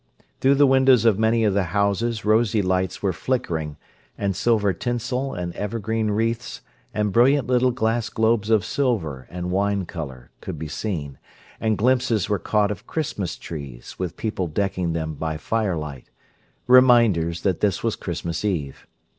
[0.39, 3.77] Through the windows of many of the houses rosy lights were flickering;
[4.17, 9.85] and silver tinsel and evergreen wreaths and brilliant little glass globes of silver and wine
[9.85, 11.19] colour could be seen,
[11.59, 17.83] and glimpses were caught of Christmas trees, with people decking them by firelight—reminders that this
[17.83, 18.87] was Christmas Eve.